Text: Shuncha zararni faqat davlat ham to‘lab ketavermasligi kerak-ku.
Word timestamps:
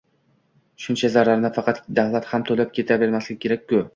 Shuncha 0.85 1.11
zararni 1.15 1.51
faqat 1.59 1.83
davlat 2.01 2.27
ham 2.31 2.45
to‘lab 2.51 2.71
ketavermasligi 2.79 3.39
kerak-ku. 3.45 3.83